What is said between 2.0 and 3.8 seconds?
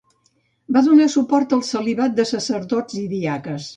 de sacerdots i diaques.